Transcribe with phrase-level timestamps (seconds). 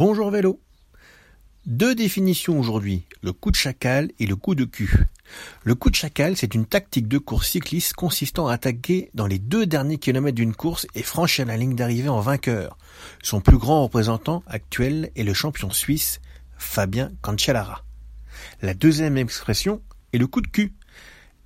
[0.00, 0.58] Bonjour vélo.
[1.66, 4.90] Deux définitions aujourd'hui, le coup de chacal et le coup de cul.
[5.62, 9.38] Le coup de chacal, c'est une tactique de course cycliste consistant à attaquer dans les
[9.38, 12.78] deux derniers kilomètres d'une course et franchir la ligne d'arrivée en vainqueur.
[13.22, 16.22] Son plus grand représentant actuel est le champion suisse
[16.56, 17.84] Fabien Cancellara.
[18.62, 19.82] La deuxième expression
[20.14, 20.72] est le coup de cul.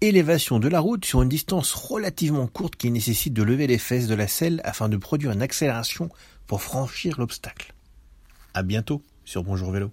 [0.00, 4.08] Élévation de la route sur une distance relativement courte qui nécessite de lever les fesses
[4.08, 6.08] de la selle afin de produire une accélération
[6.48, 7.74] pour franchir l'obstacle.
[8.52, 9.92] À bientôt sur Bonjour Vélo.